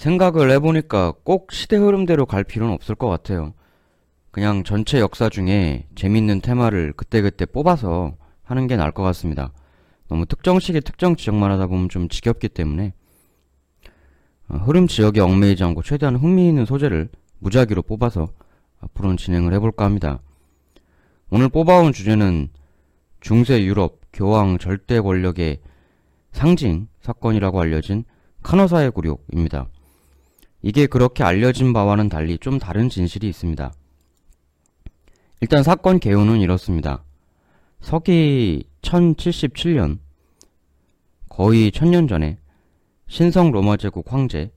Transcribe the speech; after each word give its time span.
생각을 0.00 0.50
해보니까 0.52 1.12
꼭 1.24 1.52
시대 1.52 1.76
흐름대로 1.76 2.24
갈 2.24 2.42
필요는 2.42 2.72
없을 2.72 2.94
것 2.94 3.08
같아요. 3.08 3.52
그냥 4.30 4.64
전체 4.64 4.98
역사 4.98 5.28
중에 5.28 5.86
재밌는 5.94 6.40
테마를 6.40 6.94
그때그때 6.96 7.44
뽑아서 7.44 8.16
하는 8.42 8.66
게 8.66 8.76
나을 8.76 8.92
것 8.92 9.02
같습니다. 9.02 9.52
너무 10.08 10.24
특정 10.24 10.58
시기 10.58 10.80
특정 10.80 11.16
지역만 11.16 11.50
하다 11.50 11.66
보면 11.66 11.90
좀 11.90 12.08
지겹기 12.08 12.48
때문에 12.48 12.94
어, 14.48 14.56
흐름 14.56 14.86
지역에 14.86 15.20
얽매이지 15.20 15.62
않고 15.64 15.82
최대한 15.82 16.16
흥미있는 16.16 16.64
소재를 16.64 17.10
무작위로 17.38 17.82
뽑아서 17.82 18.28
앞으로는 18.80 19.18
진행을 19.18 19.52
해볼까 19.52 19.84
합니다. 19.84 20.20
오늘 21.30 21.50
뽑아온 21.50 21.92
주제는 21.92 22.48
중세 23.20 23.62
유럽 23.62 24.00
교황 24.14 24.56
절대 24.56 24.98
권력의 24.98 25.60
상징 26.32 26.88
사건이라고 27.02 27.60
알려진 27.60 28.04
카너사의 28.42 28.92
굴욕입니다. 28.92 29.68
이게 30.62 30.86
그렇게 30.86 31.24
알려진 31.24 31.72
바와는 31.72 32.08
달리 32.08 32.38
좀 32.38 32.58
다른 32.58 32.88
진실이 32.88 33.28
있습니다. 33.28 33.72
일단 35.40 35.62
사건 35.62 35.98
개요는 35.98 36.40
이렇습니다. 36.40 37.02
서기 37.80 38.64
1077년 38.82 39.98
거의 41.28 41.72
천년 41.72 42.06
전에 42.06 42.38
신성 43.06 43.50
로마 43.50 43.76
제국 43.76 44.12
황제 44.12 44.50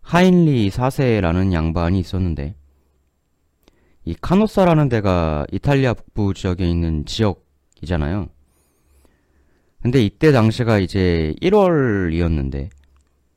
하인리 0.00 0.70
4세라는 0.70 1.52
양반이 1.52 1.98
있었는데 1.98 2.54
이 4.04 4.14
카노사라는 4.20 4.88
데가 4.88 5.44
이탈리아 5.50 5.92
북부 5.92 6.32
지역에 6.32 6.64
있는 6.64 7.04
지역이잖아요. 7.04 8.28
근데 9.82 10.04
이때 10.04 10.30
당시가 10.30 10.78
이제 10.78 11.34
1월이었는데 11.42 12.70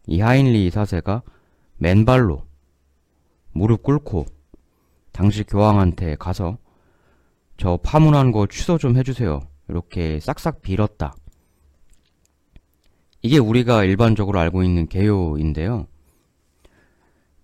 이 0.05 0.19
하인리히 0.21 0.69
4세가 0.69 1.23
맨발로 1.79 2.43
무릎 3.51 3.83
꿇고 3.83 4.25
당시 5.11 5.43
교황한테 5.43 6.15
가서 6.15 6.57
저 7.57 7.77
파문한 7.77 8.31
거 8.31 8.47
취소 8.47 8.77
좀 8.77 8.95
해주세요. 8.95 9.41
이렇게 9.67 10.19
싹싹 10.19 10.61
빌었다. 10.61 11.13
이게 13.21 13.37
우리가 13.37 13.83
일반적으로 13.83 14.39
알고 14.39 14.63
있는 14.63 14.87
개요인데요. 14.87 15.87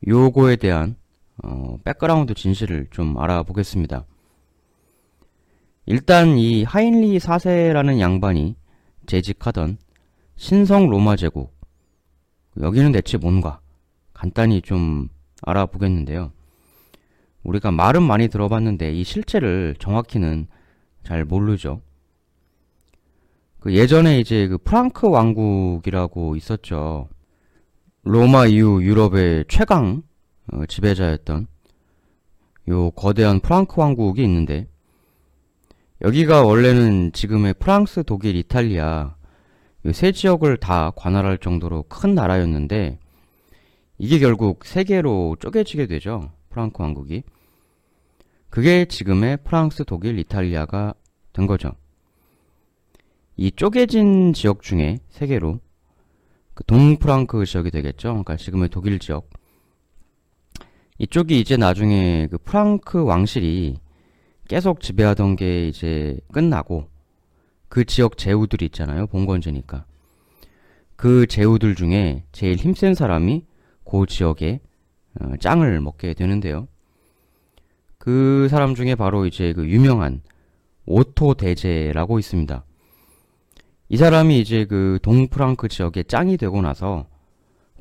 요거에 0.07 0.55
대한 0.57 0.95
어, 1.43 1.77
background 1.83 2.33
진실을 2.33 2.87
좀 2.91 3.17
알아보겠습니다. 3.17 4.05
일단 5.85 6.37
이 6.37 6.63
하인리 6.63 7.19
4세라는 7.19 7.99
양반이 7.99 8.55
재직하던 9.05 9.77
신성 10.35 10.89
로마 10.89 11.15
제국 11.15 11.53
여기는 12.59 12.91
대체 12.93 13.17
뭔가 13.17 13.59
간단히 14.15 14.61
좀 14.61 15.09
알아보겠는데요. 15.43 16.31
우리가 17.43 17.69
말은 17.69 18.01
많이 18.01 18.27
들어봤는데 18.27 18.93
이 18.93 19.03
실체를 19.03 19.75
정확히는 19.77 20.47
잘 21.03 21.23
모르죠. 21.25 21.81
그 23.59 23.75
예전에 23.75 24.19
이제 24.19 24.47
그 24.47 24.57
프랑크 24.57 25.07
왕국이라고 25.07 26.35
있었죠. 26.35 27.09
로마 28.03 28.47
이후 28.47 28.83
유럽의 28.83 29.45
최강 29.47 30.01
어, 30.51 30.65
지배자였던 30.65 31.47
요 32.69 32.91
거대한 32.91 33.39
프랑크 33.39 33.79
왕국이 33.79 34.23
있는데 34.23 34.67
여기가 36.01 36.43
원래는 36.43 37.11
지금의 37.13 37.55
프랑스, 37.55 38.03
독일, 38.03 38.35
이탈리아 38.35 39.15
세 39.91 40.11
지역을 40.11 40.57
다 40.57 40.91
관할할 40.95 41.37
정도로 41.37 41.83
큰 41.83 42.15
나라였는데 42.15 42.99
이게 43.97 44.19
결국 44.19 44.65
세 44.65 44.83
개로 44.83 45.35
쪼개지게 45.39 45.87
되죠. 45.87 46.31
프랑크 46.49 46.81
왕국이. 46.81 47.23
그게 48.49 48.85
지금의 48.85 49.39
프랑스, 49.43 49.83
독일, 49.85 50.19
이탈리아가 50.19 50.93
된 51.33 51.47
거죠. 51.47 51.71
이 53.37 53.51
쪼개진 53.51 54.33
지역 54.33 54.61
중에 54.61 54.99
세 55.09 55.27
개로 55.27 55.59
그 56.53 56.63
동프랑크 56.63 57.45
지역이 57.45 57.69
되겠죠. 57.71 58.09
그러니까 58.09 58.37
지금의 58.37 58.69
독일 58.69 58.99
지역. 58.99 59.29
이쪽이 60.97 61.41
이제 61.41 61.57
나중에 61.57 62.27
그 62.31 62.37
프랑크 62.37 63.03
왕실이 63.03 63.77
계속 64.47 64.79
지배하던 64.79 65.35
게 65.35 65.67
이제 65.67 66.17
끝나고 66.31 66.87
그 67.67 67.83
지역 67.83 68.17
제후들이 68.17 68.65
있잖아요. 68.67 69.07
봉건제니까. 69.07 69.85
그 70.95 71.27
제후들 71.27 71.75
중에 71.75 72.23
제일 72.31 72.55
힘센 72.55 72.95
사람이 72.95 73.45
그 73.85 74.05
지역에 74.05 74.59
어, 75.19 75.33
짱을 75.39 75.79
먹게 75.79 76.13
되는데요. 76.13 76.67
그 77.97 78.47
사람 78.49 78.75
중에 78.75 78.95
바로 78.95 79.25
이제 79.25 79.53
그 79.53 79.67
유명한 79.67 80.21
오토 80.85 81.33
대제라고 81.33 82.19
있습니다. 82.19 82.63
이 83.89 83.97
사람이 83.97 84.39
이제 84.39 84.65
그 84.65 84.99
동프랑크 85.01 85.67
지역에 85.67 86.03
짱이 86.03 86.37
되고 86.37 86.61
나서 86.61 87.07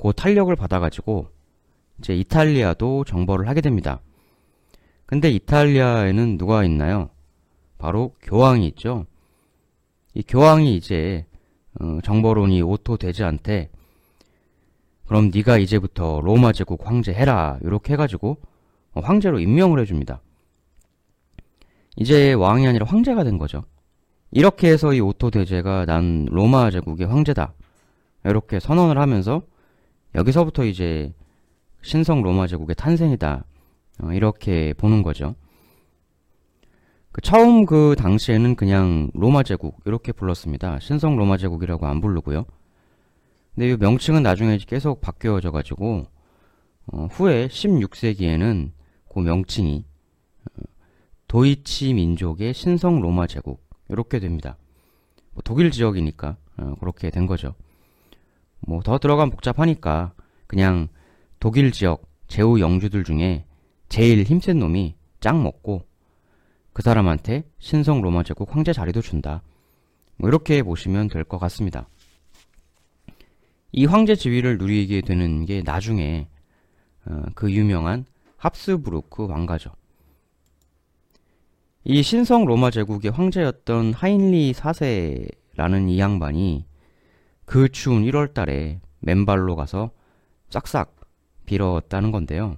그 0.01 0.13
탄력을 0.13 0.55
받아가지고 0.55 1.27
이제 1.99 2.15
이탈리아도 2.15 3.03
정벌을 3.05 3.47
하게 3.47 3.61
됩니다. 3.61 4.01
근데 5.05 5.29
이탈리아에는 5.29 6.37
누가 6.37 6.63
있나요? 6.63 7.09
바로 7.77 8.15
교황이 8.21 8.67
있죠. 8.67 9.05
이 10.13 10.23
교황이 10.23 10.75
이제 10.75 11.25
어, 11.79 11.99
정벌 12.03 12.46
온 12.46 12.56
이 12.56 12.61
오토 12.61 12.97
대제한테 12.97 13.69
그럼 15.07 15.31
네가 15.33 15.57
이제부터 15.57 16.21
로마 16.21 16.51
제국 16.51 16.87
황제 16.87 17.13
해라 17.13 17.59
이렇게 17.61 17.93
해가지고 17.93 18.37
황제로 18.93 19.39
임명을 19.39 19.79
해줍니다. 19.81 20.21
이제 21.97 22.33
왕이 22.33 22.67
아니라 22.67 22.85
황제가 22.85 23.23
된 23.23 23.37
거죠. 23.37 23.63
이렇게 24.31 24.69
해서 24.69 24.93
이 24.93 24.99
오토 24.99 25.29
대제가 25.29 25.85
난 25.85 26.25
로마 26.29 26.71
제국의 26.71 27.07
황제다. 27.07 27.53
이렇게 28.25 28.59
선언을 28.59 28.97
하면서 28.97 29.43
여기서부터 30.15 30.65
이제 30.65 31.13
신성 31.81 32.21
로마 32.21 32.47
제국의 32.47 32.75
탄생이다. 32.75 33.45
어, 34.01 34.11
이렇게 34.11 34.73
보는 34.73 35.03
거죠. 35.03 35.35
그 37.11 37.21
처음 37.21 37.65
그 37.65 37.95
당시에는 37.97 38.55
그냥 38.55 39.09
로마 39.13 39.43
제국 39.43 39.79
이렇게 39.85 40.11
불렀습니다. 40.11 40.79
신성 40.79 41.15
로마 41.15 41.37
제국이라고 41.37 41.85
안 41.85 42.01
부르고요. 42.01 42.45
근데 43.55 43.69
이 43.71 43.77
명칭은 43.77 44.21
나중에 44.23 44.57
계속 44.57 45.01
바뀌어져 45.01 45.51
가지고 45.51 46.07
어, 46.87 47.07
후에 47.11 47.47
16세기에는 47.47 48.71
그 49.11 49.19
명칭이 49.19 49.85
어, 50.45 50.63
도이치 51.27 51.93
민족의 51.93 52.53
신성 52.53 53.01
로마 53.01 53.27
제국 53.27 53.65
이렇게 53.89 54.19
됩니다. 54.19 54.57
뭐 55.31 55.41
독일 55.43 55.71
지역이니까 55.71 56.37
어, 56.57 56.75
그렇게 56.79 57.09
된 57.09 57.25
거죠. 57.27 57.55
뭐 58.59 58.81
더 58.81 58.97
들어가면 58.97 59.31
복잡하니까 59.31 60.13
그냥 60.47 60.87
독일 61.39 61.71
지역 61.71 62.03
제후 62.27 62.59
영주들 62.59 63.03
중에 63.03 63.45
제일 63.89 64.23
힘센 64.23 64.59
놈이 64.59 64.95
짱 65.19 65.43
먹고 65.43 65.85
그 66.73 66.81
사람한테 66.81 67.43
신성 67.59 68.01
로마 68.01 68.23
제국 68.23 68.53
황제 68.53 68.73
자리도 68.73 69.01
준다. 69.01 69.43
뭐 70.17 70.27
이렇게 70.29 70.61
보시면 70.61 71.07
될 71.07 71.23
것 71.23 71.37
같습니다. 71.39 71.87
이 73.77 73.83
황제 73.83 74.15
지위를 74.15 74.57
누리게 74.57 75.01
되는 75.01 75.43
게 75.43 75.61
나중에 75.61 76.29
어, 77.07 77.23
그 77.35 77.51
유명한 77.51 78.05
합스부르크 78.37 79.27
왕가죠. 79.27 79.69
이 81.83 82.01
신성 82.01 82.45
로마 82.45 82.71
제국의 82.71 83.11
황제였던 83.11 83.91
하인리 83.91 84.53
4세라는 84.53 85.89
이 85.89 85.99
양반이 85.99 86.65
그 87.43 87.67
추운 87.67 88.03
1월 88.03 88.33
달에 88.33 88.79
맨발로 88.99 89.57
가서 89.57 89.91
싹싹 90.49 90.95
빌었다는 91.45 92.13
건데요. 92.13 92.55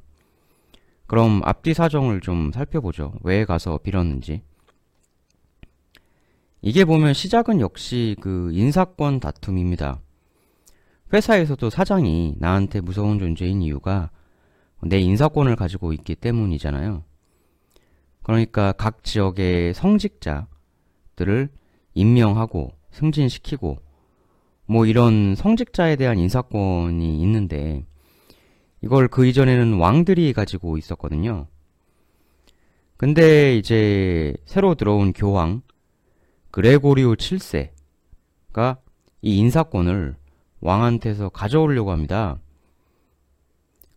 그럼 1.08 1.42
앞뒤 1.46 1.74
사정을 1.74 2.22
좀 2.22 2.52
살펴보죠. 2.52 3.14
왜 3.24 3.44
가서 3.44 3.80
빌었는지. 3.80 4.44
이게 6.62 6.86
보면 6.86 7.16
시작은 7.16 7.60
역시 7.60 8.16
그 8.22 8.52
인사권 8.54 9.20
다툼입니다. 9.20 10.00
회사에서도 11.14 11.70
사장이 11.70 12.36
나한테 12.38 12.82
무서운 12.82 13.20
존재인 13.20 13.62
이유가 13.62 14.10
내 14.82 15.00
인사권을 15.00 15.56
가지고 15.56 15.94
있기 15.94 16.16
때문이잖아요. 16.16 17.04
그러니까 18.24 18.74
각 18.74 19.04
지역의 19.04 19.74
성직자들을 19.74 21.50
임명하고 21.94 22.72
승진시키고 22.92 23.78
뭐 24.66 24.86
이런 24.86 25.34
성직자에 25.36 25.96
대한 25.96 26.18
인사권이 26.20 27.22
있는데 27.22 27.86
이걸 28.82 29.08
그 29.08 29.26
이전에는 29.26 29.78
왕들이 29.80 30.34
가지고 30.34 30.78
있었거든요. 30.78 31.48
근데 32.98 33.56
이제 33.56 34.36
새로 34.46 34.76
들어온 34.76 35.14
교황 35.14 35.62
그레고리오 36.52 37.16
7세가 37.16 38.78
이 39.22 39.38
인사권을 39.38 40.16
왕한테서 40.62 41.30
가져오려고 41.30 41.92
합니다. 41.92 42.38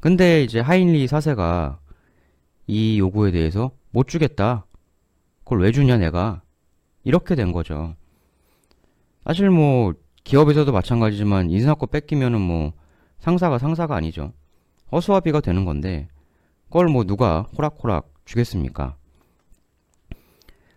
근데 0.00 0.42
이제 0.42 0.60
하인리 0.60 1.06
사세가 1.06 1.78
이 2.66 2.98
요구에 2.98 3.30
대해서 3.30 3.70
못 3.90 4.08
주겠다. 4.08 4.66
그걸 5.44 5.60
왜 5.62 5.72
주냐 5.72 5.98
내가. 5.98 6.42
이렇게 7.04 7.34
된 7.34 7.52
거죠. 7.52 7.94
사실 9.24 9.50
뭐 9.50 9.94
기업에서도 10.24 10.70
마찬가지지만 10.70 11.50
인사권 11.50 11.88
뺏기면은 11.90 12.40
뭐 12.40 12.72
상사가 13.18 13.58
상사가 13.58 13.96
아니죠. 13.96 14.32
허수아비가 14.92 15.40
되는 15.40 15.64
건데 15.64 16.08
그걸 16.66 16.88
뭐 16.88 17.04
누가 17.04 17.42
호락호락 17.56 18.12
주겠습니까? 18.24 18.96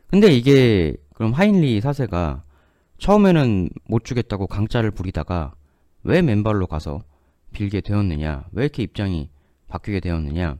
근데 0.07 0.27
이게 0.31 0.95
그럼 1.13 1.31
하인리 1.31 1.81
사세가 1.81 2.44
처음에는 2.97 3.69
못 3.88 4.06
주겠다고 4.06 4.47
강짜를 4.47 4.91
부리다가 4.91 5.53
왜 6.03 6.21
맨발로 6.21 6.67
가서 6.67 7.03
빌게 7.53 7.81
되었느냐? 7.81 8.45
왜 8.51 8.63
이렇게 8.63 8.83
입장이 8.83 9.29
바뀌게 9.67 10.00
되었느냐? 10.00 10.57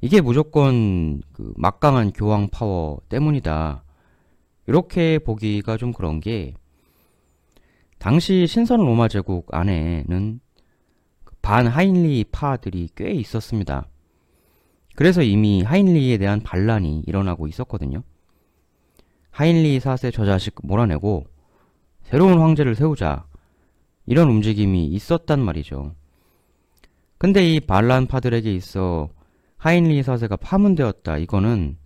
이게 0.00 0.20
무조건 0.20 1.20
그 1.32 1.52
막강한 1.56 2.12
교황 2.12 2.48
파워 2.48 3.00
때문이다. 3.08 3.84
이렇게 4.66 5.18
보기가 5.18 5.76
좀 5.76 5.92
그런 5.92 6.20
게 6.20 6.54
당시 7.98 8.46
신선 8.46 8.80
로마 8.80 9.08
제국 9.08 9.54
안에는 9.54 10.40
반 11.42 11.66
하인리 11.66 12.24
파들이 12.24 12.90
꽤 12.94 13.12
있었습니다. 13.12 13.86
그래서 14.96 15.22
이미 15.22 15.62
하인리에 15.62 16.18
대한 16.18 16.40
반란이 16.40 17.04
일어나고 17.06 17.46
있었거든요. 17.46 18.02
하인리 19.30 19.78
4세 19.78 20.12
저 20.12 20.24
자식 20.24 20.54
몰아내고 20.62 21.26
새로운 22.02 22.40
황제를 22.40 22.74
세우자 22.74 23.26
이런 24.10 24.28
움직임이 24.28 24.86
있었단 24.86 25.38
말이죠. 25.38 25.94
근데 27.16 27.48
이 27.48 27.60
반란파들에게 27.60 28.52
있어 28.56 29.08
하인리 29.56 30.02
4세가 30.02 30.36
파문되었다. 30.40 31.18
이거는 31.18 31.76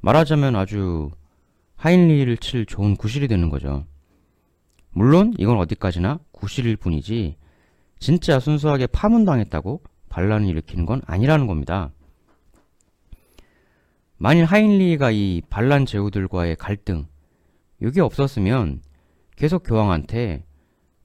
말하자면 0.00 0.56
아주 0.56 1.10
하인리를 1.76 2.34
칠 2.38 2.64
좋은 2.64 2.96
구실이 2.96 3.28
되는 3.28 3.50
거죠. 3.50 3.84
물론 4.92 5.34
이건 5.36 5.58
어디까지나 5.58 6.20
구실일 6.30 6.76
뿐이지 6.76 7.36
진짜 7.98 8.40
순수하게 8.40 8.86
파문당했다고 8.86 9.82
반란을 10.08 10.48
일으키는 10.48 10.86
건 10.86 11.02
아니라는 11.04 11.46
겁니다. 11.46 11.92
만일 14.16 14.46
하인리가 14.46 15.10
이 15.10 15.42
반란 15.50 15.84
제후들과의 15.84 16.56
갈등 16.56 17.08
이게 17.82 18.00
없었으면 18.00 18.80
계속 19.36 19.64
교황한테 19.64 20.46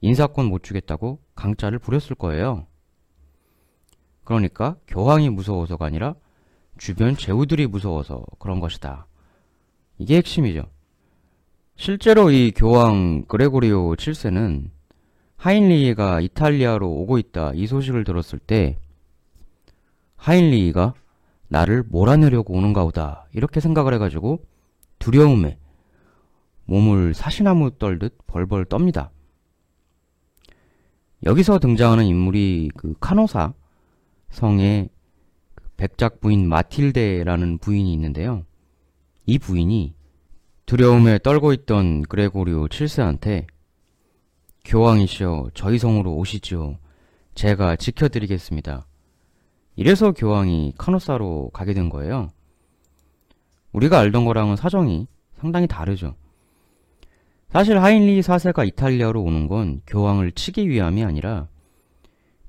인사권 0.00 0.46
못 0.46 0.62
주겠다고 0.62 1.20
강짜를 1.34 1.78
부렸을 1.78 2.14
거예요. 2.14 2.66
그러니까 4.24 4.76
교황이 4.86 5.30
무서워서가 5.30 5.86
아니라 5.86 6.14
주변 6.76 7.16
제후들이 7.16 7.66
무서워서 7.66 8.22
그런 8.38 8.60
것이다. 8.60 9.06
이게 9.98 10.16
핵심이죠. 10.16 10.64
실제로 11.76 12.30
이 12.30 12.52
교황 12.54 13.24
그레고리오 13.26 13.94
7세는 13.94 14.70
하인리히가 15.36 16.20
이탈리아로 16.20 16.90
오고 16.90 17.18
있다 17.18 17.52
이 17.54 17.66
소식을 17.66 18.02
들었을 18.04 18.40
때 18.40 18.76
하인리히가 20.16 20.94
나를 21.48 21.84
몰아내려고 21.88 22.54
오는가 22.54 22.84
보다 22.84 23.26
이렇게 23.32 23.60
생각을 23.60 23.94
해가지고 23.94 24.44
두려움에 24.98 25.58
몸을 26.64 27.14
사시나무 27.14 27.78
떨듯 27.78 28.18
벌벌 28.26 28.66
떱니다. 28.66 29.10
여기서 31.24 31.58
등장하는 31.58 32.04
인물이 32.04 32.70
그 32.76 32.94
카노사 33.00 33.52
성의 34.30 34.88
그 35.54 35.68
백작 35.76 36.20
부인 36.20 36.48
마틸데라는 36.48 37.58
부인이 37.58 37.92
있는데요. 37.92 38.44
이 39.26 39.38
부인이 39.38 39.94
두려움에 40.66 41.18
떨고 41.18 41.52
있던 41.52 42.02
그레고리오 42.02 42.66
7세한테 42.66 43.46
교황이시여 44.64 45.50
저희 45.54 45.78
성으로 45.78 46.14
오시지요. 46.14 46.78
제가 47.34 47.76
지켜드리겠습니다. 47.76 48.86
이래서 49.76 50.12
교황이 50.12 50.74
카노사로 50.76 51.50
가게 51.52 51.72
된 51.72 51.88
거예요. 51.88 52.30
우리가 53.72 53.98
알던 53.98 54.24
거랑은 54.24 54.56
사정이 54.56 55.06
상당히 55.40 55.66
다르죠. 55.66 56.16
사실 57.50 57.80
하인리 57.80 58.20
4세가 58.20 58.66
이탈리아로 58.68 59.22
오는 59.22 59.48
건 59.48 59.80
교황을 59.86 60.32
치기 60.32 60.68
위함이 60.68 61.02
아니라 61.02 61.48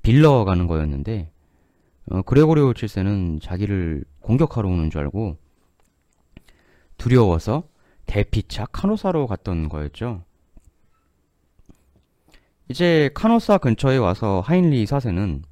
빌러 0.02 0.44
가는 0.44 0.66
거였는데 0.66 1.30
어, 2.10 2.22
그레고리오 2.22 2.74
7세는 2.74 3.40
자기를 3.40 4.04
공격하러 4.20 4.68
오는 4.68 4.90
줄 4.90 5.00
알고 5.00 5.38
두려워서 6.98 7.64
대피차 8.04 8.66
카노사로 8.66 9.26
갔던 9.26 9.70
거였죠. 9.70 10.22
이제 12.68 13.10
카노사 13.14 13.58
근처에 13.58 13.96
와서 13.96 14.42
하인리 14.44 14.84
4세는 14.84 15.42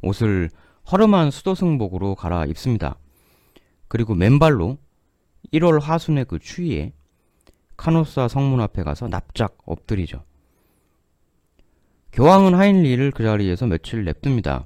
옷을 0.00 0.48
허름한 0.90 1.30
수도승복으로 1.30 2.14
갈아입습니다. 2.14 2.96
그리고 3.88 4.14
맨발로 4.14 4.78
1월 5.52 5.80
하순의 5.80 6.24
그 6.24 6.38
추위에 6.38 6.92
카노사 7.76 8.28
성문 8.28 8.60
앞에 8.60 8.82
가서 8.82 9.08
납작 9.08 9.58
엎드리죠. 9.64 10.22
교황은 12.12 12.54
하인리를 12.54 13.10
그 13.10 13.22
자리에서 13.22 13.66
며칠 13.66 14.04
냅둡니다. 14.04 14.64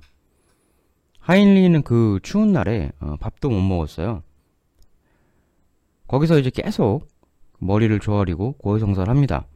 하인리는 1.19 1.83
그 1.83 2.19
추운 2.23 2.53
날에 2.53 2.93
어, 3.01 3.17
밥도 3.21 3.51
못 3.51 3.61
먹었어요. 3.61 4.23
거기서 6.07 6.39
이제 6.39 6.51
계속 6.51 7.09
머리를 7.59 7.99
조아리고 8.01 8.53
고해성사를 8.53 9.09
합니다. 9.09 9.47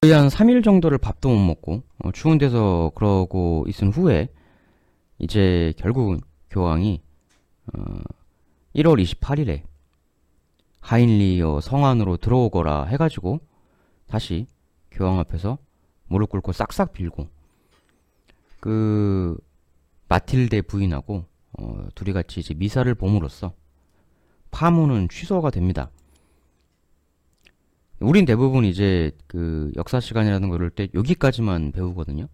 거의 0.00 0.14
한 0.14 0.28
3일 0.28 0.64
정도를 0.64 0.98
밥도 0.98 1.28
못 1.28 1.38
먹고 1.38 1.82
어, 1.98 2.10
추운 2.12 2.38
데서 2.38 2.90
그러고 2.94 3.64
있은 3.68 3.90
후에 3.90 4.28
이제 5.18 5.72
결국은 5.78 6.20
교황이 6.50 7.02
어, 7.72 7.80
1월 8.74 9.02
28일에 9.02 9.62
하인리어 10.82 11.60
성 11.60 11.86
안으로 11.86 12.16
들어오거라 12.18 12.84
해가지고 12.84 13.40
다시 14.06 14.46
교황 14.90 15.18
앞에서 15.18 15.58
무릎 16.08 16.28
꿇고 16.30 16.52
싹싹 16.52 16.92
빌고 16.92 17.28
그 18.60 19.36
마틸데 20.08 20.62
부인하고 20.62 21.24
어, 21.58 21.86
둘이 21.94 22.12
같이 22.12 22.40
이제 22.40 22.54
미사를 22.54 22.92
봄으로써 22.94 23.54
파문은 24.50 25.08
취소가 25.08 25.50
됩니다. 25.50 25.90
우린 28.00 28.24
대부분 28.24 28.64
이제 28.64 29.12
그 29.26 29.70
역사 29.76 30.00
시간이라는 30.00 30.48
걸 30.48 30.70
때 30.70 30.88
여기까지만 30.92 31.72
배우거든요. 31.72 32.26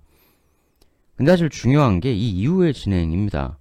근데 1.16 1.32
사실 1.32 1.50
중요한 1.50 2.00
게 2.00 2.12
이 2.12 2.30
이후의 2.30 2.72
진행입니다. 2.74 3.57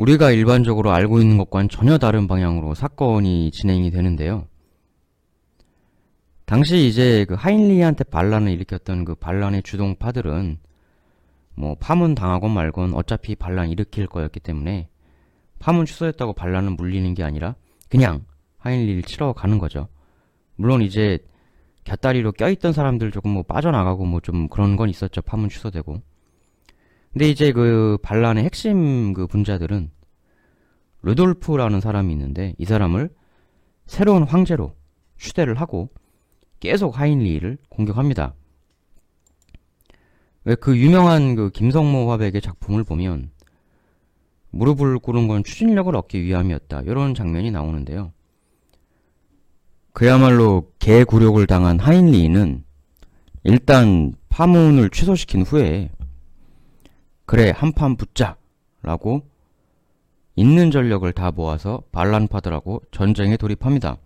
우리가 0.00 0.30
일반적으로 0.30 0.92
알고 0.92 1.20
있는 1.20 1.36
것과는 1.36 1.68
전혀 1.68 1.98
다른 1.98 2.26
방향으로 2.26 2.74
사건이 2.74 3.50
진행이 3.50 3.90
되는데요. 3.90 4.46
당시 6.46 6.86
이제 6.88 7.26
그 7.26 7.34
하인리한테 7.34 8.04
반란을 8.04 8.50
일으켰던 8.52 9.04
그 9.04 9.14
반란의 9.14 9.62
주동파들은 9.62 10.58
뭐 11.54 11.76
파문 11.78 12.14
당하건 12.14 12.50
말건 12.50 12.94
어차피 12.94 13.34
반란 13.34 13.68
일으킬 13.68 14.06
거였기 14.06 14.40
때문에 14.40 14.88
파문 15.58 15.84
취소했다고 15.84 16.32
반란을 16.32 16.70
물리는 16.70 17.12
게 17.12 17.22
아니라 17.22 17.54
그냥 17.90 18.24
하인리를 18.56 19.02
치러 19.02 19.34
가는 19.34 19.58
거죠. 19.58 19.88
물론 20.56 20.80
이제 20.80 21.18
곁다리로 21.84 22.32
껴있던 22.32 22.72
사람들 22.72 23.10
조금 23.10 23.32
뭐 23.32 23.42
빠져나가고 23.42 24.06
뭐 24.06 24.20
좀 24.20 24.48
그런 24.48 24.76
건 24.76 24.88
있었죠. 24.88 25.20
파문 25.20 25.50
취소되고. 25.50 26.00
근데 27.12 27.28
이제 27.28 27.52
그 27.52 27.98
반란의 28.02 28.44
핵심 28.44 29.12
그 29.12 29.26
분자들은 29.26 29.90
루돌프라는 31.02 31.80
사람이 31.80 32.12
있는데 32.12 32.54
이 32.58 32.64
사람을 32.64 33.10
새로운 33.86 34.22
황제로 34.22 34.74
추대를 35.16 35.60
하고 35.60 35.90
계속 36.60 36.98
하인리를 36.98 37.58
공격합니다. 37.68 38.34
왜 40.44 40.54
그 40.54 40.76
유명한 40.78 41.34
그 41.34 41.50
김성모 41.50 42.10
화백의 42.10 42.40
작품을 42.40 42.84
보면 42.84 43.30
무릎을 44.50 44.98
꿇은 44.98 45.28
건 45.28 45.44
추진력을 45.44 45.94
얻기 45.94 46.22
위함이었다. 46.22 46.82
이런 46.82 47.14
장면이 47.14 47.50
나오는데요. 47.50 48.12
그야말로 49.92 50.70
개구력을 50.78 51.44
당한 51.46 51.78
하인리는 51.78 52.64
일단 53.44 54.12
파문을 54.28 54.90
취소시킨 54.90 55.42
후에 55.42 55.90
그래 57.30 57.52
한판 57.54 57.94
붙자 57.94 58.36
라고 58.82 59.22
있는 60.34 60.72
전력을 60.72 61.12
다 61.12 61.30
모아서 61.30 61.80
반란파들하고 61.92 62.82
전쟁에 62.90 63.36
돌입합니다. 63.36 63.98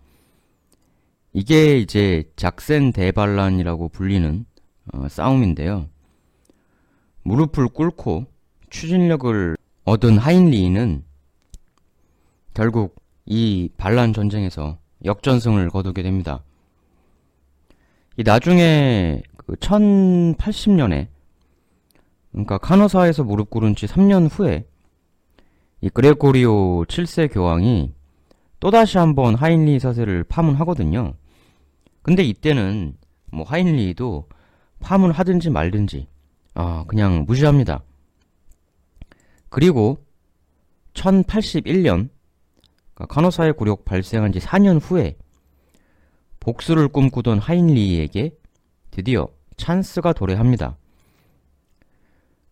이게 1.32 1.78
이제 1.78 2.30
작센 2.36 2.92
대반란이라고 2.92 3.88
불리는 3.88 4.44
어, 4.92 5.08
싸움인데요. 5.08 5.88
무릎을 7.22 7.68
꿇고 7.68 8.26
추진력을 8.68 9.56
얻은 9.86 10.18
하인리히는 10.18 11.02
결국 12.52 13.02
이 13.24 13.70
반란 13.78 14.12
전쟁에서 14.12 14.76
역전승을 15.02 15.70
거두게 15.70 16.02
됩니다. 16.02 16.44
이 18.18 18.22
나중에 18.22 19.22
그 19.38 19.54
1080년에 19.54 21.13
그러니까 22.34 22.58
카노사에서 22.58 23.22
무릎 23.22 23.50
꿇은 23.50 23.76
지 23.76 23.86
3년 23.86 24.28
후에 24.28 24.66
이 25.80 25.88
그레고리오 25.88 26.84
7세 26.84 27.32
교황이 27.32 27.94
또다시 28.58 28.98
한번 28.98 29.36
하인리 29.36 29.78
사세를 29.78 30.24
파문하거든요. 30.24 31.14
근데 32.02 32.24
이때는 32.24 32.96
뭐 33.30 33.44
하인리도 33.44 34.28
파문하든지 34.80 35.50
말든지 35.50 36.08
아 36.54 36.84
그냥 36.88 37.24
무시합니다. 37.24 37.84
그리고 39.48 40.04
1081년 40.94 42.08
그러니까 42.94 43.06
카노사의 43.14 43.52
굴욕 43.52 43.84
발생한 43.84 44.32
지 44.32 44.40
4년 44.40 44.80
후에 44.82 45.16
복수를 46.40 46.88
꿈꾸던 46.88 47.38
하인리에게 47.38 48.36
드디어 48.90 49.28
찬스가 49.56 50.12
도래합니다. 50.14 50.76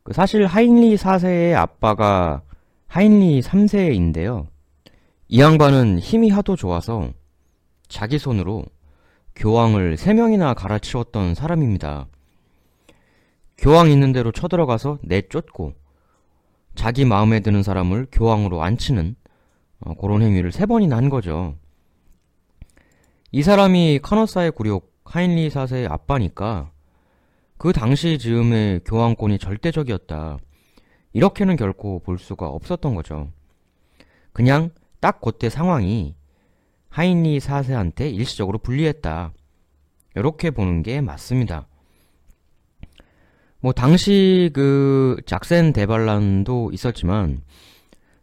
그 0.02 0.12
사실 0.12 0.47
하인리 0.47 0.97
4세의 0.97 1.54
아빠가 1.54 2.42
하인리 2.87 3.40
3세인데요. 3.40 4.47
이 5.28 5.40
양반은 5.40 5.99
힘이 5.99 6.30
하도 6.30 6.56
좋아서 6.56 7.11
자기 7.88 8.18
손으로 8.18 8.64
교황을 9.35 9.97
3명이나 9.97 10.54
갈아치웠던 10.54 11.35
사람입니다. 11.35 12.06
교황 13.56 13.90
있는 13.90 14.12
대로 14.12 14.32
쳐들어가서 14.32 14.99
내쫓고 15.02 15.75
자기 16.75 17.04
마음에 17.04 17.40
드는 17.40 17.62
사람을 17.62 18.09
교황으로 18.11 18.62
앉히는 18.62 19.14
어, 19.80 19.94
그런 19.94 20.23
행위를 20.23 20.52
세 20.52 20.66
번이나 20.66 20.97
한 20.97 21.09
거죠. 21.09 21.54
이 23.30 23.42
사람이 23.42 24.00
카노사의 24.02 24.52
굴욕 24.52 24.92
하인리 25.04 25.49
4세의 25.49 25.90
아빠니까 25.90 26.71
그 27.62 27.73
당시 27.73 28.19
즈음의 28.19 28.81
교황권이 28.85 29.38
절대적이었다. 29.38 30.38
이렇게는 31.12 31.54
결코 31.54 32.00
볼 32.00 32.19
수가 32.19 32.49
없었던 32.49 32.97
거죠. 32.97 33.31
그냥 34.33 34.71
딱 34.99 35.21
그때 35.21 35.49
상황이 35.49 36.16
하인리 36.88 37.38
4세한테 37.38 38.12
일시적으로 38.12 38.59
불리했다. 38.59 39.33
이렇게 40.16 40.50
보는 40.50 40.83
게 40.83 41.00
맞습니다. 41.00 41.69
뭐 43.61 43.73
당시 43.73 44.50
그 44.52 45.19
작센 45.25 45.73
대반란도 45.73 46.71
있었지만 46.73 47.42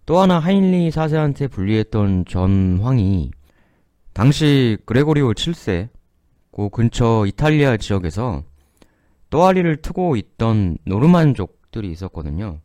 또 0.05 0.19
하나 0.19 0.37
하인리 0.37 0.89
4세한테 0.89 1.49
불리했던 1.49 2.25
전황이 2.25 3.31
당시 4.11 4.77
그레고리오 4.85 5.31
7세 5.31 5.87
그 6.51 6.67
근처 6.67 7.23
이탈리아 7.25 7.77
지역에서 7.77 8.48
또아리를 9.29 9.77
트고 9.77 10.15
있던 10.15 10.77
노르만족들이 10.85 11.91
있었거든요. 11.91 12.59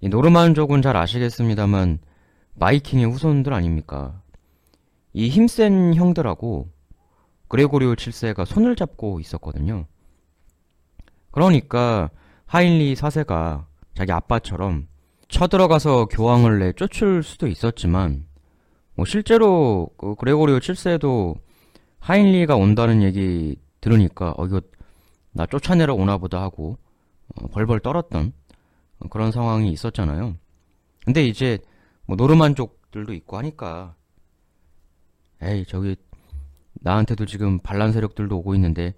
이 0.00 0.08
노르만족은 0.08 0.82
잘 0.82 0.96
아시겠습니다만 0.96 1.98
마이킹의 2.54 3.06
후손들 3.06 3.52
아닙니까? 3.52 4.20
이 5.12 5.28
힘센 5.28 5.94
형들하고 5.94 6.68
그레고리오 7.48 7.94
7세가 7.94 8.44
손을 8.44 8.76
잡고 8.76 9.20
있었거든요. 9.20 9.86
그러니까 11.30 12.10
하인리 12.46 12.94
4세가 12.94 13.64
자기 13.94 14.12
아빠처럼 14.12 14.86
쳐들어가서 15.28 16.06
교황을 16.06 16.58
내 16.58 16.72
쫓을 16.72 17.22
수도 17.22 17.46
있었지만 17.46 18.26
뭐 18.94 19.04
실제로 19.04 19.90
그 19.96 20.14
그레고리오 20.14 20.58
7세도 20.58 21.36
하인리가 22.00 22.56
온다는 22.56 23.02
얘기 23.02 23.56
들으니까 23.80 24.34
어 24.36 24.46
이거 24.46 24.60
나 25.38 25.46
쫓아내러 25.46 25.94
오나 25.94 26.18
보다 26.18 26.42
하고 26.42 26.78
어, 27.36 27.46
벌벌 27.46 27.78
떨었던 27.78 28.32
그런 29.08 29.30
상황이 29.30 29.70
있었잖아요. 29.70 30.36
근데 31.04 31.24
이제 31.24 31.60
뭐 32.06 32.16
노르만족들도 32.16 33.14
있고 33.14 33.38
하니까 33.38 33.94
에이 35.40 35.64
저기 35.68 35.94
나한테도 36.80 37.24
지금 37.26 37.60
반란 37.60 37.92
세력들도 37.92 38.36
오고 38.36 38.56
있는데 38.56 38.94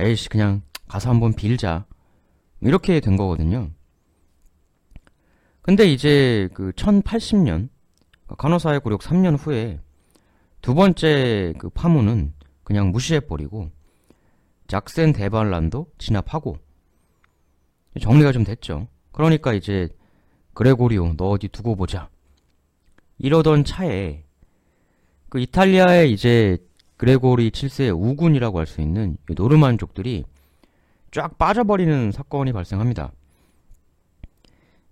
에이씨 0.00 0.28
그냥 0.28 0.62
가서 0.88 1.08
한번 1.08 1.34
빌자 1.34 1.86
이렇게 2.60 2.98
된 2.98 3.16
거거든요. 3.16 3.70
근데 5.62 5.86
이제 5.86 6.48
그 6.52 6.72
1080년 6.72 7.68
간호사의 8.36 8.80
굴욕 8.80 9.02
3년 9.02 9.38
후에 9.38 9.78
두 10.62 10.74
번째 10.74 11.54
그 11.60 11.70
파문은 11.70 12.34
그냥 12.64 12.90
무시해버리고 12.90 13.70
작센 14.66 15.12
대반란도 15.12 15.86
진압하고 15.98 16.58
정리가 18.00 18.32
좀 18.32 18.44
됐죠. 18.44 18.88
그러니까 19.12 19.52
이제 19.52 19.88
그레고리오 20.54 21.14
너 21.16 21.28
어디 21.30 21.48
두고 21.48 21.76
보자. 21.76 22.08
이러던 23.18 23.64
차에 23.64 24.24
그 25.28 25.40
이탈리아의 25.40 26.12
이제 26.12 26.58
그레고리 26.96 27.50
7세의 27.50 27.94
우군이라고 27.98 28.58
할 28.58 28.66
수 28.66 28.80
있는 28.80 29.16
노르만족들이 29.28 30.24
쫙 31.10 31.38
빠져버리는 31.38 32.12
사건이 32.12 32.52
발생합니다. 32.52 33.12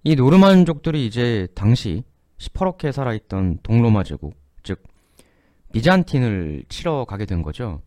이 0.04 0.14
노르만족들이 0.16 1.06
이제 1.06 1.48
당시 1.54 2.04
시퍼렇게 2.38 2.92
살아있던 2.92 3.58
동로마 3.62 4.02
제국, 4.04 4.34
즉 4.62 4.82
비잔틴을 5.72 6.64
치러 6.68 7.04
가게 7.04 7.24
된 7.26 7.42
거죠. 7.42 7.80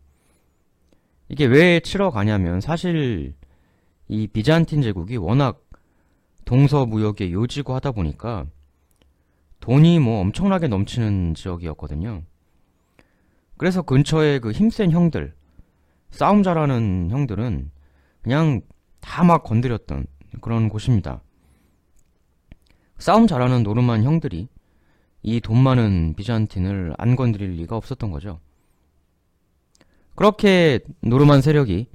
이게 1.28 1.44
왜 1.46 1.80
치러 1.80 2.10
가냐면 2.10 2.60
사실 2.60 3.34
이 4.08 4.26
비잔틴 4.26 4.82
제국이 4.82 5.16
워낙 5.16 5.62
동서 6.44 6.86
무역의 6.86 7.32
요지고 7.32 7.74
하다 7.74 7.92
보니까 7.92 8.46
돈이 9.60 9.98
뭐 9.98 10.20
엄청나게 10.20 10.68
넘치는 10.68 11.34
지역이었거든요. 11.34 12.22
그래서 13.58 13.82
근처에 13.82 14.38
그 14.38 14.52
힘센 14.52 14.90
형들, 14.90 15.34
싸움 16.10 16.42
잘하는 16.42 17.08
형들은 17.10 17.70
그냥 18.22 18.62
다 19.00 19.24
막 19.24 19.42
건드렸던 19.42 20.06
그런 20.40 20.68
곳입니다. 20.68 21.22
싸움 22.98 23.26
잘하는 23.26 23.62
노르만 23.62 24.04
형들이 24.04 24.48
이 25.22 25.40
돈 25.40 25.58
많은 25.62 26.14
비잔틴을 26.16 26.94
안 26.96 27.16
건드릴 27.16 27.52
리가 27.56 27.76
없었던 27.76 28.10
거죠. 28.10 28.40
그렇게 30.18 30.80
노르만 31.00 31.42
세력이 31.42 31.86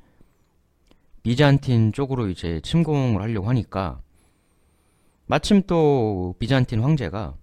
비잔틴 1.23 1.91
쪽으로 1.91 2.29
이제 2.29 2.61
침공을 2.63 3.21
하려고 3.21 3.49
하니까 3.49 3.99
마침 5.25 5.61
또 5.63 6.33
비잔틴 6.39 6.79
황제가 6.79 7.35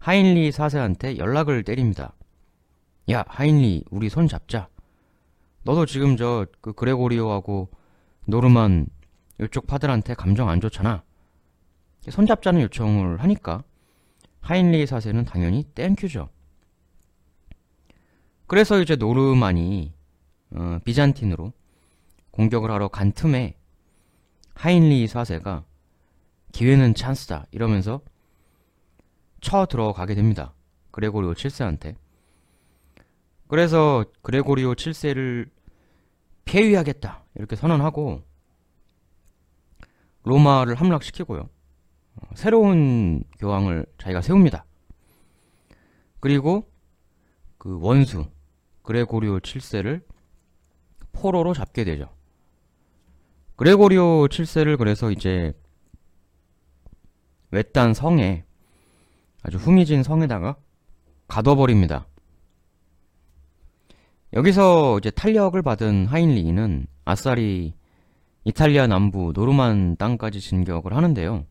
하인리 0.00 0.50
4세한테 0.50 1.18
연락을 1.18 1.62
때립니다. 1.62 2.16
야, 3.12 3.24
하인리, 3.28 3.84
우리 3.92 4.08
손 4.08 4.26
잡자. 4.26 4.68
너도 5.62 5.86
지금 5.86 6.16
저 6.16 6.48
그 6.60 6.72
그레고리오하고 6.72 7.70
노르만 8.26 8.88
이쪽 9.40 9.68
파들한테 9.68 10.14
감정 10.14 10.48
안 10.48 10.60
좋잖아. 10.60 11.04
손잡자는 12.10 12.62
요청을 12.62 13.22
하니까 13.22 13.62
하인리 14.40 14.84
4세는 14.86 15.24
당연히 15.24 15.62
thank 15.76 15.99
you죠. 15.99 16.30
그래서 18.48 18.80
이제 18.80 18.96
노르만이 18.96 19.92
어, 20.52 20.78
비잔틴으로 20.82 21.52
공격을 22.30 22.70
하러 22.70 22.88
간 22.88 23.12
틈에 23.12 23.54
하인리 24.54 25.06
4세가 25.06 25.64
기회는 26.52 26.94
찬스다 26.94 27.46
이러면서 27.50 28.00
쳐 29.42 29.66
들어가게 29.66 30.14
됩니다. 30.14 30.54
그레고리오 30.92 31.34
7세한테. 31.34 31.94
그래서 33.48 34.04
그레고리오 34.22 34.74
7세를 34.74 35.50
폐위하겠다 36.46 37.24
이렇게 37.34 37.54
선언하고 37.54 38.22
로마를 40.24 40.74
함락시키고요. 40.74 41.40
어, 41.40 42.20
새로운 42.34 43.24
교황을 43.38 43.84
자기가 43.98 44.22
세웁니다. 44.22 44.64
그리고 46.20 46.66
그 47.58 47.78
원수 47.80 48.24
그레고리오 48.88 49.40
7세를 49.40 50.00
포로로 51.12 51.52
잡게 51.52 51.84
되죠. 51.84 52.08
그레고리오 53.56 54.28
7세를 54.28 54.78
그래서 54.78 55.10
이제 55.10 55.52
외딴 57.50 57.92
성에 57.92 58.46
아주 59.42 59.58
후미진 59.58 60.02
성에다가 60.02 60.56
가둬버립니다. 61.26 62.06
여기서 64.32 64.96
이제 65.00 65.10
탄력을 65.10 65.60
받은 65.60 66.06
하인리히는 66.06 66.86
아싸리 67.04 67.74
이탈리아 68.44 68.86
남부 68.86 69.32
노르만 69.34 69.98
땅까지 69.98 70.40
진격을 70.40 70.96
하는데요. 70.96 71.44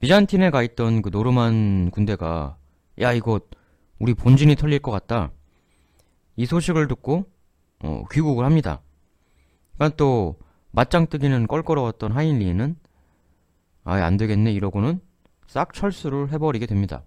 비잔틴에 0.00 0.48
가 0.48 0.62
있던 0.62 1.02
그 1.02 1.10
노르만 1.10 1.90
군대가 1.90 2.56
야 2.98 3.12
이거 3.12 3.40
우리 3.98 4.14
본진이 4.14 4.56
털릴 4.56 4.78
것 4.78 4.90
같다. 4.90 5.32
이 6.36 6.46
소식을 6.46 6.88
듣고 6.88 7.26
어, 7.80 8.04
귀국을 8.10 8.44
합니다. 8.44 8.80
그러니까 9.74 9.96
또 9.96 10.38
맞짱 10.70 11.06
뜨기는 11.06 11.46
껄끄러웠던 11.46 12.12
하인리는 12.12 12.76
아예 13.84 14.02
안 14.02 14.16
되겠네 14.16 14.52
이러고는 14.52 15.00
싹 15.46 15.72
철수를 15.74 16.32
해버리게 16.32 16.66
됩니다. 16.66 17.02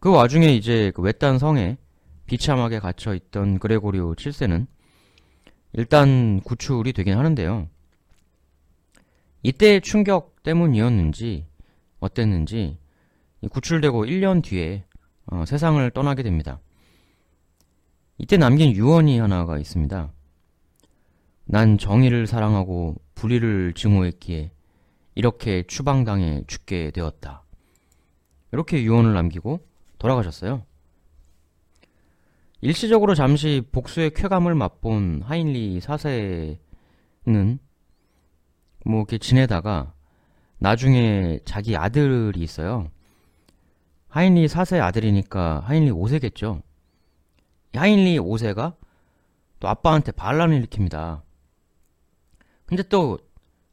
그 0.00 0.10
와중에 0.10 0.54
이제 0.54 0.92
그 0.94 1.02
외딴 1.02 1.38
성에 1.38 1.78
비참하게 2.26 2.78
갇혀 2.78 3.14
있던 3.14 3.58
그레고리오 3.58 4.14
7세는 4.14 4.66
일단 5.72 6.40
구출이 6.40 6.92
되긴 6.92 7.16
하는데요. 7.16 7.68
이때의 9.42 9.80
충격 9.80 10.42
때문이었는지 10.42 11.46
어땠는지 12.00 12.78
구출되고 13.50 14.04
1년 14.04 14.42
뒤에 14.42 14.84
어, 15.26 15.44
세상을 15.46 15.90
떠나게 15.90 16.22
됩니다. 16.22 16.60
이때 18.18 18.36
남긴 18.36 18.72
유언이 18.72 19.18
하나가 19.18 19.58
있습니다. 19.58 20.12
난 21.46 21.78
정의를 21.78 22.26
사랑하고 22.26 22.96
불의를 23.14 23.74
증오했기에 23.74 24.52
이렇게 25.14 25.64
추방당해 25.66 26.42
죽게 26.46 26.90
되었다. 26.92 27.42
이렇게 28.52 28.82
유언을 28.82 29.14
남기고 29.14 29.60
돌아가셨어요. 29.98 30.64
일시적으로 32.60 33.14
잠시 33.14 33.62
복수의 33.72 34.10
쾌감을 34.14 34.54
맛본 34.54 35.22
하인리 35.24 35.80
4세는 35.80 36.58
뭐 38.86 39.00
이렇게 39.00 39.18
지내다가 39.18 39.92
나중에 40.58 41.40
자기 41.44 41.76
아들이 41.76 42.40
있어요. 42.40 42.90
하인리 44.08 44.46
4세 44.46 44.80
아들이니까 44.80 45.60
하인리 45.66 45.90
5세겠죠. 45.90 46.62
하인리 47.78 48.18
5세가 48.18 48.76
또 49.60 49.68
아빠한테 49.68 50.12
반란을 50.12 50.62
일으킵니다. 50.62 51.22
근데 52.66 52.82
또 52.84 53.18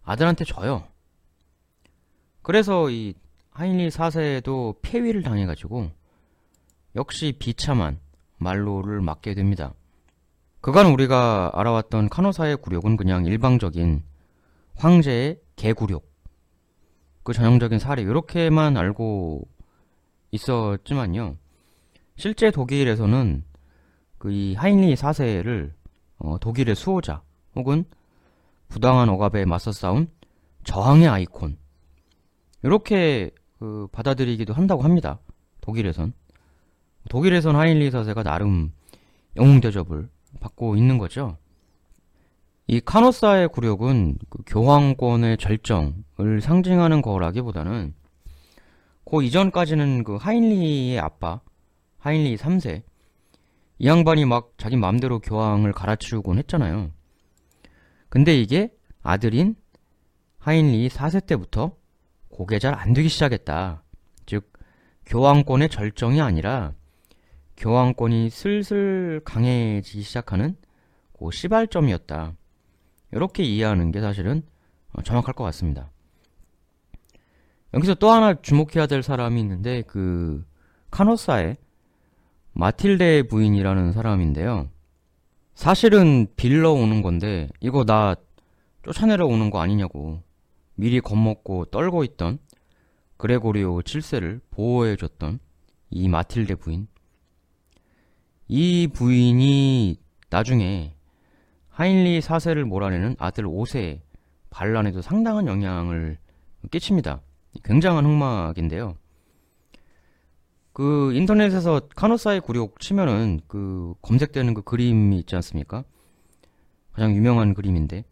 아들한테 0.03 0.45
져요. 0.45 0.87
그래서 2.41 2.89
이 2.89 3.13
하인리 3.51 3.89
4세도 3.89 4.81
폐위를 4.81 5.21
당해가지고 5.23 5.91
역시 6.95 7.33
비참한 7.37 7.99
말로를 8.37 9.01
맞게 9.01 9.33
됩니다. 9.33 9.73
그간 10.61 10.87
우리가 10.87 11.51
알아왔던 11.53 12.09
카노사의 12.09 12.57
굴욕은 12.57 12.97
그냥 12.97 13.25
일방적인 13.25 14.03
황제의 14.75 15.39
개굴욕 15.55 16.09
그 17.23 17.33
전형적인 17.33 17.79
사례 17.79 18.01
이렇게만 18.01 18.77
알고 18.77 19.47
있었지만요. 20.31 21.37
실제 22.15 22.51
독일에서는 22.51 23.43
그 24.21 24.31
이 24.31 24.53
하인리 24.53 24.93
4세를 24.93 25.71
어, 26.19 26.37
독일의 26.39 26.75
수호자 26.75 27.23
혹은 27.55 27.85
부당한 28.67 29.09
억압에 29.09 29.45
맞서 29.45 29.71
싸운 29.71 30.11
저항의 30.63 31.07
아이콘 31.07 31.57
이렇게 32.61 33.31
그 33.57 33.87
받아들이기도 33.91 34.53
한다고 34.53 34.83
합니다. 34.83 35.19
독일에선 35.61 36.13
독일에선 37.09 37.55
하인리 37.55 37.89
4세가 37.89 38.23
나름 38.23 38.71
영웅 39.37 39.59
대접을 39.59 40.07
받고 40.39 40.75
있는 40.75 40.99
거죠. 40.99 41.37
이 42.67 42.79
카노사의 42.79 43.47
굴욕은 43.47 44.19
그 44.29 44.43
교황권의 44.45 45.37
절정을 45.37 46.41
상징하는 46.41 47.01
거라기보다는 47.01 47.95
그 49.03 49.23
이전까지는 49.23 50.03
그 50.03 50.17
하인리의 50.17 50.99
아빠 50.99 51.41
하인리 51.97 52.37
3세 52.37 52.83
이 53.81 53.87
양반이 53.87 54.25
막 54.25 54.53
자기 54.57 54.77
마음대로 54.77 55.17
교황을 55.17 55.71
갈아치우곤 55.71 56.37
했잖아요. 56.37 56.91
근데 58.09 58.39
이게 58.39 58.71
아들인 59.01 59.55
하인리 60.37 60.87
4세 60.87 61.25
때부터 61.25 61.75
고개 62.29 62.59
잘 62.59 62.75
안 62.75 62.93
되기 62.93 63.09
시작했다. 63.09 63.81
즉 64.27 64.53
교황권의 65.07 65.69
절정이 65.69 66.21
아니라 66.21 66.73
교황권이 67.57 68.29
슬슬 68.29 69.19
강해지기 69.25 70.03
시작하는 70.03 70.55
그 71.17 71.31
시발점이었다. 71.31 72.35
이렇게 73.13 73.41
이해하는 73.41 73.91
게 73.91 73.99
사실은 73.99 74.43
정확할 75.03 75.33
것 75.33 75.43
같습니다. 75.45 75.89
여기서 77.73 77.95
또 77.95 78.11
하나 78.11 78.39
주목해야 78.39 78.85
될 78.85 79.01
사람이 79.01 79.41
있는데 79.41 79.81
그 79.87 80.45
카노사의 80.91 81.57
마틸데 82.53 83.23
부인이라는 83.23 83.93
사람인데요. 83.93 84.69
사실은 85.53 86.27
빌러 86.35 86.71
오는 86.71 87.01
건데 87.01 87.49
이거 87.59 87.85
나 87.85 88.15
쫓아내러 88.83 89.25
오는 89.25 89.49
거 89.49 89.59
아니냐고 89.59 90.23
미리 90.75 90.99
겁먹고 90.99 91.65
떨고 91.65 92.03
있던 92.03 92.39
그레고리오 93.17 93.81
7세를 93.81 94.41
보호해줬던 94.49 95.39
이 95.91 96.09
마틸데 96.09 96.55
부인. 96.55 96.87
이 98.47 98.87
부인이 98.91 99.97
나중에 100.29 100.95
하인리 101.69 102.19
4세를 102.19 102.63
몰아내는 102.63 103.15
아들 103.19 103.45
5세 103.45 104.01
반란에도 104.49 105.01
상당한 105.01 105.47
영향을 105.47 106.17
끼칩니다. 106.71 107.21
굉장한 107.63 108.05
흑막인데요. 108.05 108.95
그 110.73 111.13
인터넷에서 111.13 111.81
카노사의 111.95 112.41
굴욕 112.41 112.79
치면은 112.79 113.41
그 113.47 113.93
검색되는 114.01 114.53
그 114.53 114.61
그림이 114.61 115.19
있지 115.19 115.35
않습니까? 115.35 115.83
가장 116.93 117.13
유명한 117.15 117.53
그림인데 117.53 118.05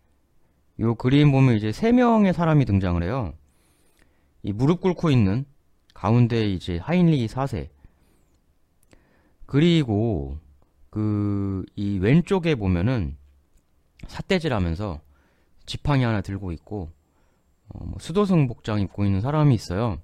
요 0.80 0.96
그림 0.96 1.32
보면 1.32 1.56
이제 1.56 1.72
세 1.72 1.92
명의 1.92 2.34
사람이 2.34 2.66
등장을 2.66 3.02
해요. 3.04 3.34
이 4.44 4.54
무릎 4.54 4.82
꿇고 4.82 5.10
있는 5.12 5.46
가운데 5.94 6.50
이제 6.50 6.78
하인리 6.78 7.28
4세 7.28 7.70
그리고 9.46 10.38
그 10.90 11.66
이 11.76 11.98
왼쪽에 12.00 12.56
보면은 12.56 13.18
삿대질 14.08 14.54
하면서 14.54 15.00
지팡이 15.66 16.04
하나 16.04 16.22
들고 16.22 16.52
있고 16.54 16.92
어, 17.70 17.86
뭐 17.86 17.98
수도승 18.00 18.48
복장 18.48 18.82
입고 18.82 19.06
있는 19.06 19.22
사람이 19.22 19.54
있어요. 19.54 20.00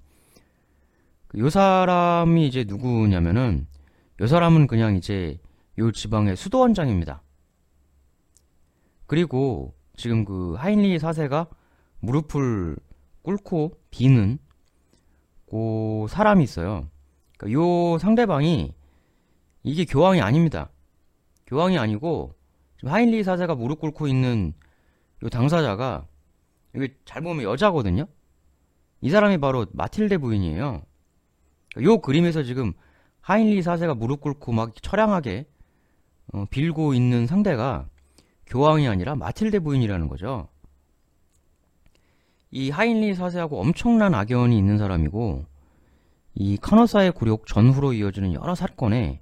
요 1.37 1.49
사람이 1.49 2.47
이제 2.47 2.63
누구냐면은 2.65 3.67
요 4.21 4.27
사람은 4.27 4.67
그냥 4.67 4.95
이제 4.95 5.37
요 5.77 5.91
지방의 5.91 6.37
수도원장입니다. 6.37 7.21
그리고 9.05 9.73
지금 9.97 10.23
그 10.23 10.53
하인리 10.53 10.97
4세가 10.97 11.49
무릎을 11.99 12.77
꿇고 13.21 13.77
비는 13.91 14.37
그 15.49 16.05
사람이 16.09 16.43
있어요. 16.43 16.87
그러니까 17.37 17.59
요 17.59 17.97
상대방이 17.97 18.73
이게 19.63 19.85
교황이 19.85 20.21
아닙니다. 20.21 20.69
교황이 21.47 21.77
아니고 21.77 22.33
지금 22.77 22.93
하인리 22.93 23.21
4세가 23.23 23.57
무릎 23.57 23.79
꿇고 23.79 24.07
있는 24.07 24.53
요 25.23 25.29
당사자가 25.29 26.07
이게 26.75 26.95
잘 27.03 27.21
보면 27.21 27.43
여자거든요. 27.43 28.05
이 29.01 29.09
사람이 29.09 29.37
바로 29.39 29.65
마틸데 29.73 30.17
부인이에요. 30.17 30.81
요 31.81 31.99
그림에서 31.99 32.43
지금 32.43 32.73
하인리 33.21 33.61
4세가 33.61 33.97
무릎 33.97 34.21
꿇고 34.21 34.51
막 34.51 34.73
처량하게 34.81 35.45
어, 36.33 36.45
빌고 36.49 36.93
있는 36.93 37.27
상대가 37.27 37.87
교황이 38.45 38.87
아니라 38.87 39.15
마틸데 39.15 39.59
부인이라는 39.59 40.07
거죠. 40.07 40.47
이 42.51 42.69
하인리 42.69 43.13
4세하고 43.13 43.53
엄청난 43.53 44.13
악연이 44.13 44.57
있는 44.57 44.77
사람이고 44.77 45.45
이 46.35 46.57
카너사의 46.57 47.13
굴욕 47.13 47.47
전후로 47.47 47.93
이어지는 47.93 48.33
여러 48.33 48.55
사건에 48.55 49.21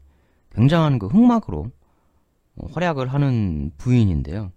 굉장한 0.51 0.99
그 0.99 1.07
흑막으로 1.07 1.71
어, 2.55 2.67
활약을 2.71 3.07
하는 3.07 3.71
부인인데요. 3.77 4.51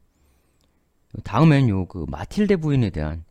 다음엔 1.24 1.68
요 1.68 1.86
그 1.86 2.04
마틸데 2.08 2.56
부인에 2.56 2.90
대한 2.90 3.24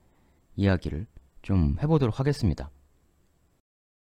이야기를 0.56 1.06
좀 1.42 1.76
해보도록 1.82 2.20
하겠습니다. 2.20 2.72